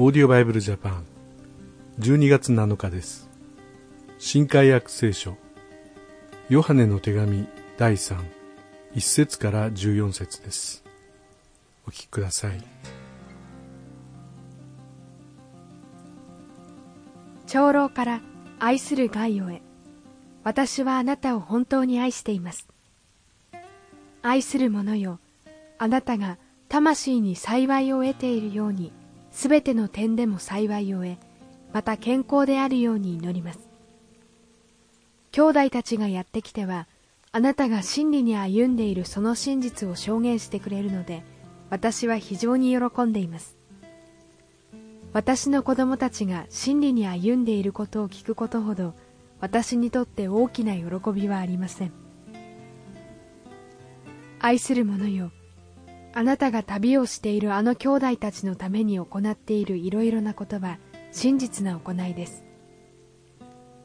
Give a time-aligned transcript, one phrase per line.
[0.00, 1.04] オーディオバイブルジャパン
[1.98, 3.28] 12月7日です。
[4.20, 5.36] 新海約聖書。
[6.48, 8.22] ヨハネの手紙第31
[9.00, 10.84] 節から14節です。
[11.84, 12.62] お聞きください。
[17.48, 18.20] 長老から
[18.60, 19.62] 愛するガイオへ
[20.44, 22.68] 私はあなたを本当に愛しています。
[24.22, 25.18] 愛する者よ
[25.76, 26.38] あなたが
[26.68, 28.92] 魂に幸いを得ているように
[29.30, 31.16] すべての点でも幸いを得
[31.72, 33.60] また健康であるように祈ります。
[35.32, 36.86] 兄弟たちがやってきては
[37.30, 41.22] あなたが真理に歩んでいるその真実を証言してくれるので
[41.70, 43.56] 私は非常に喜んでいます。
[45.12, 48.94] 私の子供たちが真理に歩んでいることを聞くことほど
[49.40, 51.92] 私にとって大きな喜びはありません。
[54.40, 55.32] 愛する者よ
[56.18, 60.80] あなたが旅をしているあの兄弟たちのために行っているいろいろなことは
[61.12, 62.44] 真実な行いです。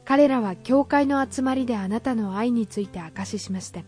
[0.03, 3.81] 彼らは教会の集まりであなたの愛について証ししました。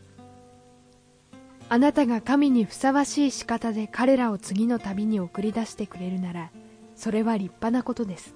[1.69, 6.51] あなたが神にふさわしい仕方で彼らを次の旅に送り出してくれるなら
[6.95, 8.35] それは立派なことです。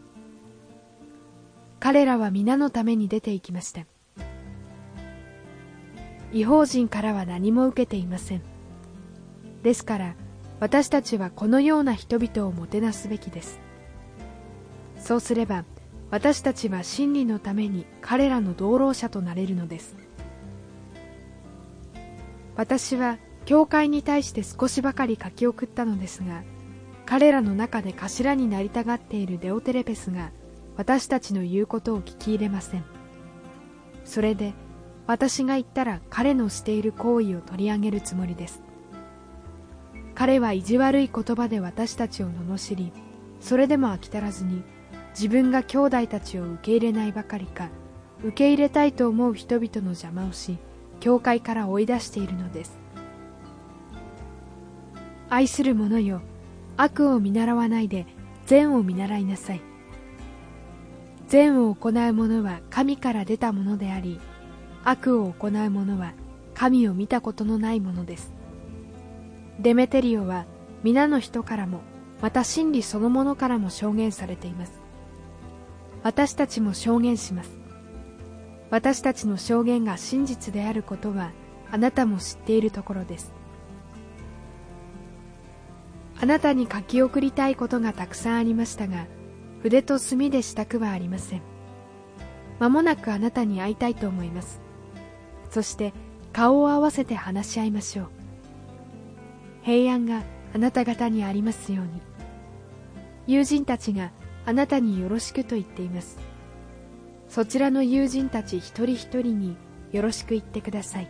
[1.80, 3.86] 彼らは皆のために出て行きました。
[6.34, 8.59] 違法人からは何も受けていません。
[9.64, 10.16] ですから
[10.60, 13.60] 私たちはこのような人々をもてなすべきです。
[14.98, 15.64] そうすれば
[16.12, 19.96] 私たちは真理のために彼らの同労者となれるのです。
[22.56, 26.44] 私は教会に対して少しばかり書き送ったのですが
[27.06, 30.32] 彼らの中で頭になりたがっているデオテレペスが
[30.76, 32.84] 私たちの言うことを聞き入れません。
[34.04, 34.54] それで
[35.08, 38.62] 私が言ったら彼のしている行為を取り上げるつもりです。
[40.20, 42.92] 彼は意地悪い言葉で私たちを罵り
[43.40, 44.64] それでも飽き足らずに
[45.12, 47.70] 自分が兄弟たちを受け入れないばかりか
[48.22, 50.58] 受け入れたいと思う人々の邪魔をし
[51.00, 52.78] 教会から追い出しているのです。
[55.30, 56.20] 愛する者よ
[56.76, 58.06] 悪を見習わないで
[58.46, 59.62] 善を見習いなさい。
[61.30, 64.20] 善を行う者は神から出たものであり
[64.84, 66.12] 悪を行う者は
[66.56, 68.38] 神を見たことのないものです。
[69.60, 70.46] デメテリオは
[70.84, 71.82] 皆の人からも
[72.22, 74.80] また真理そのものからも証言されています。
[76.02, 77.58] 私たちも証言します。
[78.70, 81.32] 私たちの証言が真実であることは
[81.72, 83.34] あなたも知っているところです。
[86.22, 89.08] あなたに書き送りたいことがたくさんありましたが
[89.62, 91.42] 筆と墨でしたくはありません。
[92.60, 94.62] まもなくあなたに会いたいと思います。
[95.50, 95.94] そして
[96.32, 98.19] 顔を合わせて話し合いましょう。
[99.62, 102.02] 平安があなた方にありますように。
[103.28, 104.12] 友人たちが
[104.46, 106.18] あなたによろしくと言っています。
[107.28, 109.56] そちらの友人たち一人一人に
[109.92, 111.08] よろしく言ってください。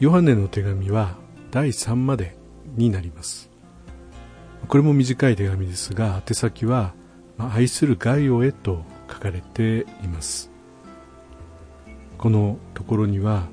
[0.00, 1.16] ヨハネの手紙は
[1.52, 2.36] 第3まで
[2.76, 3.50] になります。
[4.66, 6.94] これも短い手紙ですが宛先は
[7.38, 10.51] 「愛するガイオへ」と書かれています。
[12.22, 13.48] このところには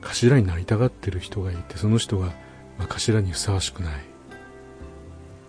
[0.00, 2.26] 頭になりたがってる人がいてその人が、
[2.78, 3.98] まあ、頭にふさわしくない、ま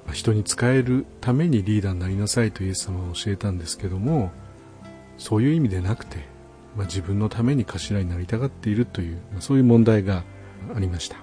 [0.10, 4.32] あ、人に仕えるためにリーダーになりなさいとイエス様は教えたんですけども
[5.20, 6.26] そういう意味でなくて、
[6.76, 10.24] まあ、自分のために頭になりたがっているという、まあ、そういう問題が
[10.76, 11.18] ありました。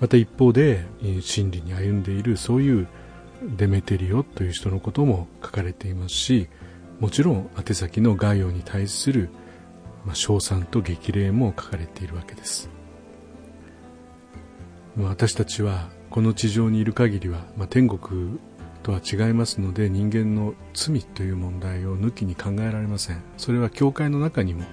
[0.00, 0.84] また一方で
[1.22, 2.86] 真理に歩んでいるそういう
[3.56, 6.48] デメテリオという人のことも書かれていますし
[7.00, 9.30] もちろん宛先の概要に対する、
[10.04, 12.70] まあ、称賛と激励も書かれているわけです、
[14.98, 18.38] 私たちはこの地上にいる限りは、まあ、天国
[18.82, 23.22] とは違いますので人間の罪という問題を抜きに考えられません。
[23.36, 24.64] それは教会の中にも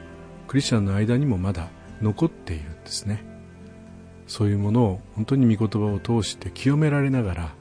[0.47, 1.69] クリスチャンの間にもまだ
[2.01, 3.23] 残っているんですね。
[4.27, 7.56] そういうものを本当に御言葉を通して清められながら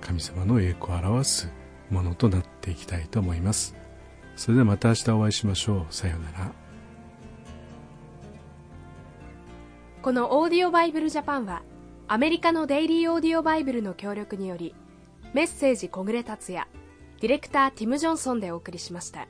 [0.00, 1.52] 神様の栄光を表す
[1.90, 3.74] ものとなっていきたいと思います。
[4.38, 5.92] それではまた明日お会いしましょう。
[5.92, 6.52] さようなら。
[10.00, 11.62] このオーディオバイブルジャパンは
[12.06, 14.76] アメリカのデイリーオーディオバイブルの協力により
[15.34, 16.68] メッセージ小暮達也
[17.20, 19.26] ディレクターティム・ジョンソンでお送りしました。